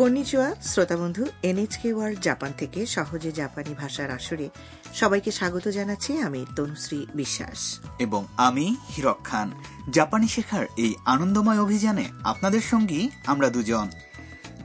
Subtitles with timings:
[0.00, 4.50] কন্নিচুয়া শ্রোতাবন্ধু এনএচকে world Japan থেকে সহজে জাপানি ভাষার আসরে
[4.94, 9.50] সবাইকে স্বাগত জানাচ্ছি আমি তনুশ্রী বিশ্বাস। এবং আমি হিরক খান।
[9.90, 13.90] জাপানি শেখার এই আনন্দময় অভিযানে আপনাদের সঙ্গী আমরা দুজন।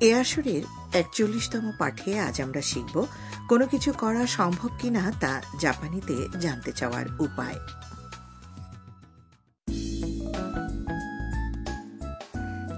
[0.00, 0.62] এ আসরের
[0.92, 3.06] একচল্লিশতম পাঠে আজ আমরা শিখব
[3.48, 7.77] কোনো কিছু করা সম্ভব কিনা তা জাপানিতে জানতে চাওয়ার উপায়।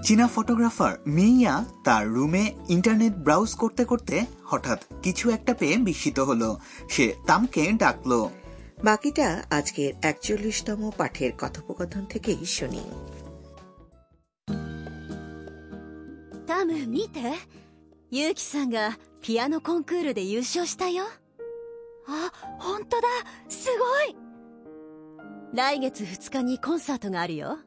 [0.04, 4.16] চীনা ফটোগ্রাফার মিয়া তার রুমে ইন্টারনেট ব্রাউজ করতে করতে
[4.50, 6.48] হঠাৎ কিছু একটা পেয়ে বিস্মিত হলো
[6.88, 8.20] সে তামকে ডাকলো
[8.84, 12.84] বাকিটা আজকের একচল্লিশতম পাঠের কথোপকথন থেকেই শুনি
[16.48, 17.20] タム見て
[18.10, 21.04] ユウキさんがピアノコンクールで優勝したよ
[22.08, 23.08] あ本当だ
[23.48, 24.16] すごい
[25.54, 27.58] 来月2日にコンサートがあるよ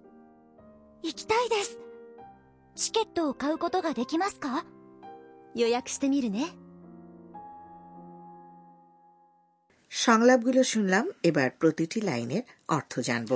[1.03, 1.77] 行きたいです
[2.75, 4.65] チケットを買うことができますか
[5.55, 6.47] 予約してみるね
[9.91, 13.31] সংলাপগুলো শুনলাম এবার প্রতিটি লাইনের অর্থ জানব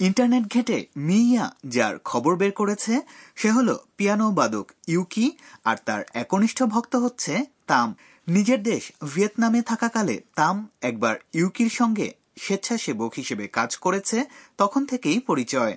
[0.00, 2.94] ইন্টারনেট ঘেটে মিয়া যার খবর বের করেছে
[3.36, 5.26] সে হলো পিয়ানো বাদক ইউকি
[5.64, 7.32] আর তার একনিষ্ঠ ভক্ত হচ্ছে
[7.66, 7.88] তাম
[8.28, 12.06] নিজের দেশ ভিয়েতনামে থাকাকালে তাম একবার ইউকির সঙ্গে
[12.38, 14.18] স্বেচ্ছাসেবক হিসেবে কাজ করেছে
[14.58, 15.74] তখন থেকেই পরিচয়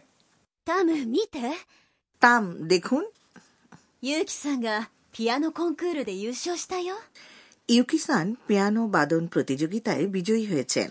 [0.67, 1.39] タム見て
[2.22, 3.04] তাম দেখুন।
[4.02, 4.76] ইউকি সান গা
[5.14, 6.96] পিয়ানো কনকুরু দে ইউশো শিতা ইয়ো
[7.68, 10.90] ইউকি সান পিয়ানো বাদন প্রতিযোগিতায় বিজয়ী হয়েছেন।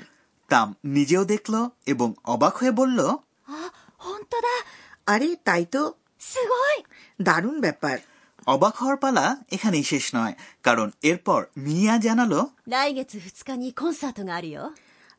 [0.52, 1.54] তাম নিজেও দেখল
[1.86, 3.00] এবং অবাক হয়ে বলল
[5.14, 5.84] আরে তাই তো।
[7.22, 7.98] দারুণ ব্যাপার।
[8.48, 10.34] অবাক হওয়ার পালা এখানেই শেষ নয়
[10.64, 12.40] কারণ এরপর মিয়া জানালো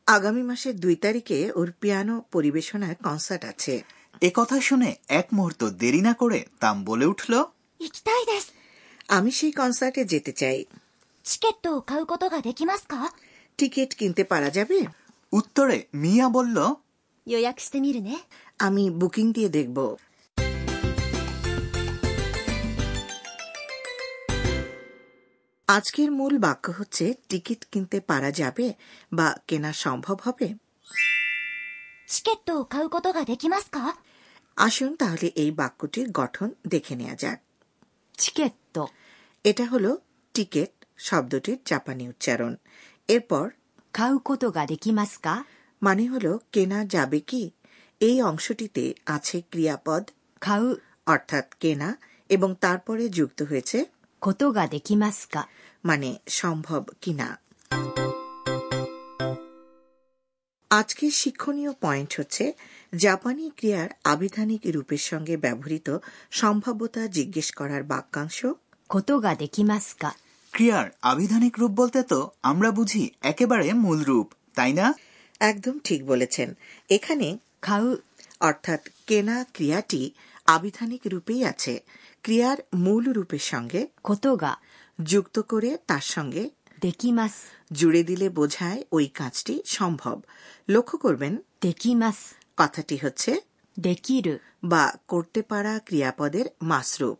[0.07, 3.75] আগামী মাসের দুই তারিখে ওর পিয়ানো পরিবেশনায় কনসার্ট আছে।
[4.28, 7.32] এ কথা শুনে এক মুহূর্ত দেরি না করে তাম বলে উঠল
[7.80, 8.46] 行きたいです
[9.16, 10.58] আমি সেই কনসার্টে যেতে চাই
[11.24, 12.94] チケットを買うことができますか
[13.58, 14.78] টিকিট কিনতে পারা যাবে
[15.32, 16.56] উত্তরে মিয়া বলল
[17.26, 18.10] 予約してみるね
[18.66, 19.78] আমি বুকিং দিয়ে দেখব
[25.68, 28.66] আজকের মূল বাক্য হচ্ছে টিকিট কিনতে পারা যাবে
[29.18, 30.48] বা কেনা সম্ভব হবে
[32.12, 33.78] チケットを買うことができますか
[34.59, 37.41] আসুন তাহলে এই বাক্যটির গঠন দেখে নেওয়া যাক।
[38.17, 38.77] চিকেট
[39.43, 39.97] এটা হলো
[40.33, 42.55] টিকেট শব্দটির জাপানি উচ্চারণ।
[43.07, 43.49] এরপর
[43.93, 44.19] খাউ
[45.81, 47.51] মানে হলো কেনা যাবে কি?
[47.99, 50.09] এই অংশটিতে আছে ক্রিয়াপদ।
[50.41, 50.75] খাউ
[51.05, 51.97] অর্থাৎ কেনা
[52.29, 53.85] এবং তারপরে যুক্ত হয়েছে
[55.85, 57.39] মানে সম্ভব কিনা।
[60.69, 62.53] আজকের শিক্ষণীয় পয়েন্ট হচ্ছে
[62.95, 65.97] জাপানি ক্রিয়ার আবিধানিক রূপের সঙ্গে ব্যবহৃত
[66.31, 68.45] সম্ভাব্যতা জিজ্ঞেস করার বাক্যাংশ
[70.51, 74.93] ক্রিয়ার আবিধানিক রূপ বলতে তো আমরা বুঝি একেবারে মূল রূপ তাই না?
[75.39, 76.53] একদম ঠিক বলেছেন।
[76.89, 77.95] এখানে খাউ।
[78.39, 80.11] অর্থাৎ কেনা ক্রিয়াটি
[80.45, 81.83] আবিধানিক রূপেই আছে।
[82.23, 84.57] ক্রিয়ার মূল রূপের সঙ্গে কতগা
[85.03, 86.49] যুক্ত করে তার সঙ্গে
[86.81, 87.31] দেকিমাস
[87.73, 90.21] জুড়ে দিলে বোঝায় ওই কাজটি সম্ভব।
[90.69, 92.15] লক্ষ্য করবেন। দেকিমাস
[92.58, 93.32] কথাটি হচ্ছে
[93.76, 94.34] できる
[94.72, 97.18] বা করতে পারা ক্রিয়াপদের মাসরূপ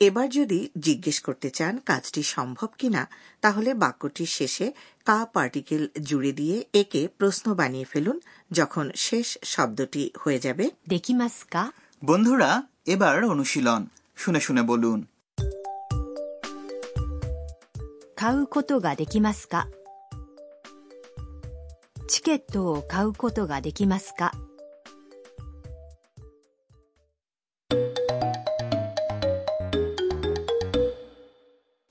[0.00, 3.02] এবার যদি জিজ্ঞেস করতে চান কাজটি সম্ভব কিনা
[3.42, 4.66] তাহলে বাক্যটির শেষে
[5.06, 8.16] কা পার্টিকেল জুড়ে দিয়ে একে প্রশ্ন বানিয়ে ফেলুন
[8.50, 11.62] যখন শেষ শব্দটি হয়ে যাবে できますか
[12.02, 12.50] বন্ধুরা
[12.94, 13.82] এবার অনুশীলন
[14.16, 14.98] শুনে শুনে বলুন
[18.16, 19.54] 買うことができますか
[22.08, 24.26] チケットを買うことができますか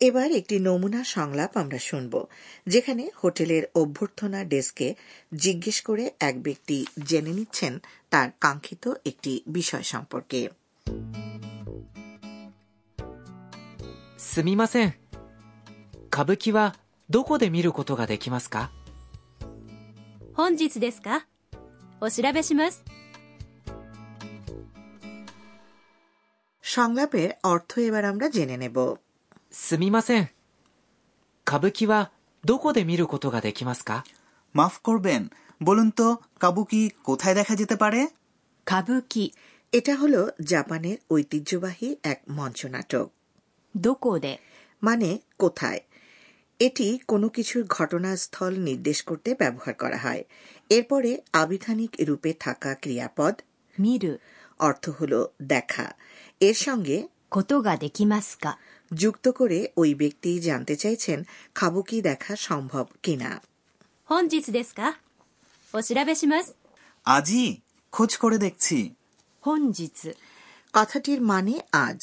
[0.05, 2.13] এবার একটি নমুনা সংলাপ আমরা শুনব
[2.67, 4.87] যেখানে হোটেলের অভ্যর্থনা ডেস্কে
[5.35, 7.73] জিজ্ঞেস করে এক ব্যক্তি জেনে নিচ্ছেন
[8.09, 10.41] তার কাঙ্ক্ষিত একটি বিষয় সম্পর্কে
[14.27, 14.93] すみません
[16.09, 16.75] 歌舞伎は
[17.09, 18.71] どこで見ることができますか
[20.35, 21.25] 本日ですか
[22.01, 22.83] お調べします
[26.63, 28.77] সংলাপের অর্থ এবার আমরা জেনে নেব
[29.55, 30.29] すみません
[31.47, 32.11] 歌舞伎は
[32.43, 34.03] どこで見ることができますか
[34.55, 35.21] মাফ করবেন
[35.67, 36.07] বলুন তো
[36.41, 38.01] কাবুকি কোথায় দেখা যেতে পারে
[38.67, 39.25] 歌舞伎
[39.73, 40.21] এটা হলো
[40.51, 43.07] জাপানের ঐতিহ্যবাহী এক মঞ্চনাটক
[43.75, 44.33] どこで
[44.81, 45.09] মানে
[45.43, 45.81] কোথায়
[46.59, 50.21] এটি কোনো কিছুর ঘটনাস্থল নির্দেশ করতে ব্যবহার করা হয়
[50.69, 51.11] এরপরে
[51.41, 53.33] আবিধানিক রূপে থাকা ক্রিয়াপদ
[53.75, 54.13] 見る
[54.59, 55.13] অর্থ হল
[55.53, 55.87] দেখা
[56.41, 56.97] এর সঙ্গে
[57.33, 58.45] ことができますか
[58.91, 61.19] যুক্ত করে ওই ব্যক্তি জানতে চাইছেন
[61.55, 63.31] খাবো কি দেখা সম্ভব কিনা
[64.09, 64.81] 本日ですか
[65.73, 66.45] お調べします
[67.05, 67.47] আজই
[67.93, 68.77] খোঁজ করে দেখছি
[69.43, 69.87] 本日
[70.73, 71.55] কথাটির মানে
[71.85, 71.99] আজ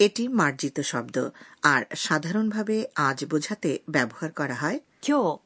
[0.00, 1.16] এটি মার্জিত শব্দ
[1.64, 2.76] আর সাধারণভাবে
[3.08, 5.38] আজ বোঝাতে ব্যবহার করা হয় 今日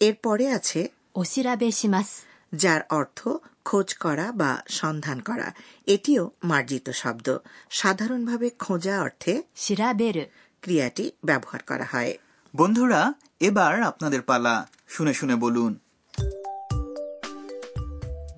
[0.00, 0.80] এর পরে আছে
[1.14, 2.10] お調べします
[2.52, 3.20] যার অর্থ
[3.64, 5.48] খোঁজ করা বা সন্ধান করা
[5.86, 7.26] এটিও মার্জিত শব্দ
[7.70, 9.34] সাধারণভাবে খোঁজা অর্থে
[9.64, 10.24] 調べる
[10.62, 12.12] ক্রিয়াটি ব্যবহার করা হয়
[12.54, 13.00] বন্ধুরা
[13.40, 14.54] এবার আপনাদের পালা
[14.94, 15.72] শুনে শুনে বলুন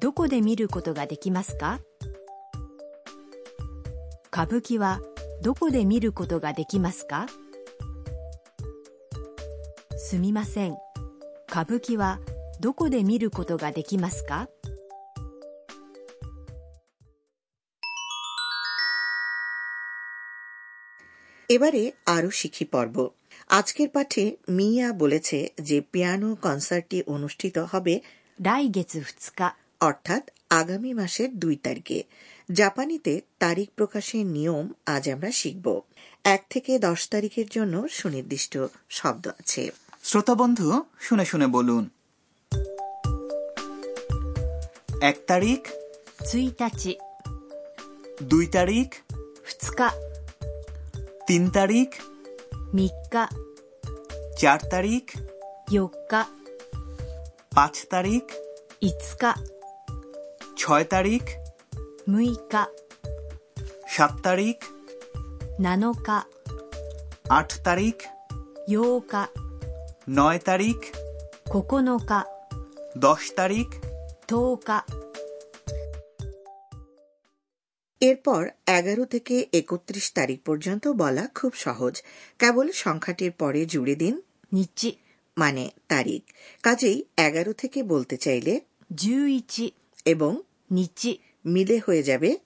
[0.03, 1.79] どこで見ることができますか
[4.33, 5.01] 歌舞伎は
[5.43, 7.27] どこで見ることができますか
[9.99, 10.77] すみません
[11.51, 12.19] 歌舞伎は
[12.61, 14.49] どこで見ることができますか
[21.49, 22.97] এবারে আরও শিখি পর্ব
[23.51, 27.95] আজকের পাঠে মিয়া বলেছে যে পিয়ানো কনসার্টটি অনুষ্ঠিত হবে
[28.39, 29.41] 来月2日
[29.81, 31.99] অর্থাৎ আগামী মাসের দুই তারিখে
[32.51, 35.67] জাপানিতে তারিখ প্রকাশের নিয়ম আজ আমরা শিখব
[36.25, 38.55] এক থেকে দশ তারিখের জন্য সুনির্দিষ্ট
[38.91, 39.65] শব্দ আছে
[40.05, 40.67] শ্রোতা বন্ধু
[41.01, 41.85] শুনে শুনে বলুন
[45.05, 45.61] এক তারিখ
[46.31, 46.53] 1
[46.83, 46.93] 日
[48.31, 48.89] দুই তারিখ
[49.61, 49.89] 2日
[51.29, 51.89] তিন তারিখ
[52.75, 53.25] 3日
[54.41, 55.05] চার তারিখ
[55.71, 56.23] 4日
[57.57, 58.25] পাঁচ তারিখ
[58.83, 59.25] 5日
[60.57, 61.25] ছয় তারিখ
[62.07, 62.55] 6日
[63.95, 64.59] সাত তারিখ
[65.59, 66.19] 7日
[67.39, 67.97] আট তারিখ
[68.71, 69.15] 8日
[70.19, 70.79] নয় তারিখ
[71.53, 72.13] 9日
[72.99, 73.69] দশ তারিখ
[74.28, 74.82] 10日
[78.00, 82.04] এরপর এগারো থেকে একত্রিশ তারিখ পর্যন্ত বলা খুব সহজ।
[82.40, 84.22] কেবল সংখ্যাটির পরে জুড়ে দিন।
[84.54, 84.92] নিচে।
[85.38, 86.24] মানে তারিখ।
[86.64, 88.62] কাজেই এগারো থেকে বলতে চাইলে
[90.06, 92.38] এবং নিচে। মিলে হয়ে যাবে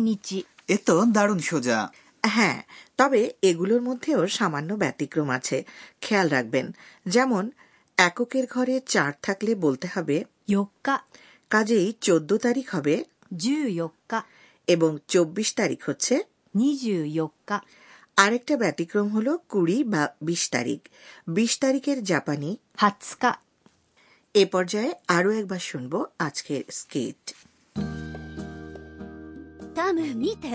[0.00, 1.92] নিচি। এ তো দারুণ সোজা।
[2.26, 2.62] হ্যাঁ
[2.96, 5.64] তবে এগুলোর মধ্যেও সামান্য ব্যতিক্রম আছে।
[6.00, 6.72] খেয়াল রাখবেন।
[7.06, 7.50] যেমন
[7.97, 10.17] এককের ঘরে চার থাকলে বলতে হবে
[10.49, 10.95] 4日
[11.51, 12.95] কাজেই চোদ্দ তারিখ হবে
[13.31, 14.19] 14日
[14.67, 16.15] এবং চব্বিশ তারিখ হচ্ছে
[16.55, 17.57] 24日
[18.17, 20.81] আরেকটা ব্যতিক্রম হলো কুড়ি বা বিশ তারিখ
[21.27, 23.31] বিশ তারিখের জাপানি 20日
[24.35, 27.23] এ পর্যায়ে আরও একবার শুনব আজকের স্কেট
[29.75, 30.47] タム見て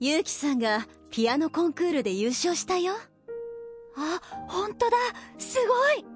[0.00, 2.92] ユウキさんがピアノコンクールで優勝したよ
[3.96, 4.96] あ本当だ
[5.38, 6.07] すごい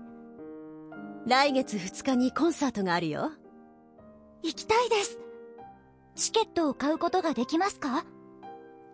[1.27, 3.33] 来月2日にコンサートがあるよ
[4.43, 5.19] 行きたいです
[6.15, 8.05] チケットを買うことができますか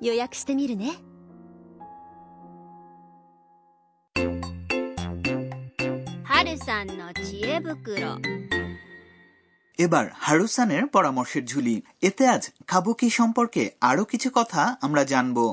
[0.01, 0.93] 予約してみるね
[6.25, 8.19] 春さんの知恵袋
[9.79, 11.77] এবার হারুসানের পরামর্শের ঝুলি
[12.09, 15.45] এতে আজ কাবুকি সম্পর্কে আরো কিছু কথা আমরা জানবো」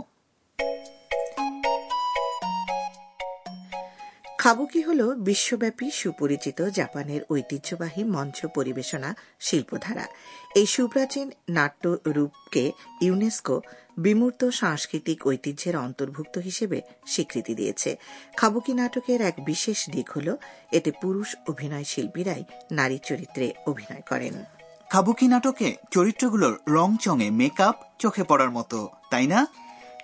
[4.46, 10.06] খাবুকি হল বিশ্বব্যাপী সুপরিচিত জাপানের ঐতিহ্যবাহী মঞ্চ পরিবেশনা শিল্পধারা।
[10.54, 12.72] এই সুপ্রাচীন নাট্য রূপকে
[13.02, 13.60] ইউনেস্কো
[13.98, 17.96] বিমূর্ত সাংস্কৃতিক ঐতিহ্যের অন্তর্ভুক্ত হিসেবে স্বীকৃতি দিয়েছে।
[18.36, 20.36] খাবুকি নাটকের এক বিশেষ দিক হল
[20.72, 24.44] এতে পুরুষ অভিনয় শিল্পীরাই নারী চরিত্রে অভিনয় করেন।
[24.90, 29.46] খাবুকি নাটকে চরিত্রগুলোর রং চঙে মেকআপ চোখে পড়ার মতো তাই না?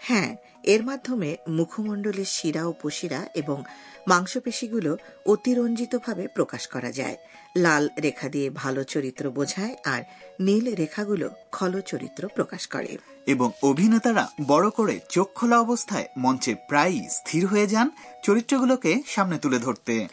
[0.00, 3.62] হ্যাঁ এর মাধ্যমে মুখমণ্ডলের শিরা ও পশিরা এবং
[4.08, 7.16] মাংসপেশিগুলো অতিরঞ্জিতভাবে প্রকাশ করা যায়।
[7.56, 10.02] লাল রেখা দিয়ে ভালো চরিত্র বোঝায় আর
[10.40, 17.08] নীল রেখাগুলো খল চরিত্র প্রকাশ করে। এবং অভিনেতারা বড় করে চোখ খোলা অবস্থায় মঞ্চে প্রায়ই
[17.10, 17.90] স্থির হয়ে যান
[18.22, 20.06] চরিত্রগুলোকে সামনে তুলে ধরতে।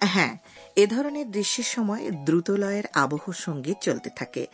[0.00, 0.36] হ্যাঁ
[0.76, 4.46] এ ধরনের দৃশ্যের সময় দ্রুতলয়ের আবহ সংগীত চলতে থাকে।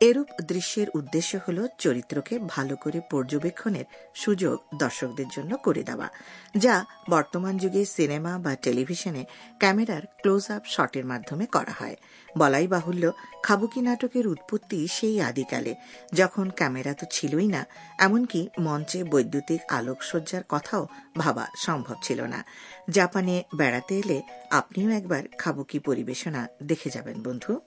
[0.00, 6.08] এরূপ দৃশ্যের উদ্দেশ্য হল চরিত্রকে ভালো করে পর্যবেক্ষণের সুযোগ দর্শকদের জন্য করে দেওয়া,
[6.56, 9.24] যা বর্তমান যুগে সিনেমা বা টেলিভিশনে
[9.58, 11.96] ক্যামেরার ক্লোজ আপ শটের মাধ্যমে করা হয়।
[12.38, 13.12] বলাই বাহুল্য,
[13.42, 15.74] খাবুকি নাটকের উৎপত্তি সেই আদিকালে,
[16.12, 17.66] যখন ক্যামেরা তো ছিলই না,
[17.98, 20.86] এমনকি মঞ্চে বৈদ্যুতিক আলোকসজ্জার কথাও
[21.18, 22.44] ভাবা সম্ভব ছিল না।
[22.90, 27.60] জাপানে বেড়াতে এলে আপনিও একবার খাবুকি পরিবেশনা দেখে যাবেন বন্ধু।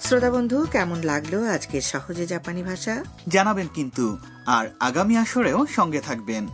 [0.00, 3.04] শ্রোতা বন্ধু, কেমন লাগল আজকে সহজে জাপানি ভাষা?
[3.28, 6.46] জানাবেন কিন্তু, আর আগামী আসরেও সঙ্গে থাকবেন।